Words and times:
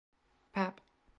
Pap. 0.57 0.81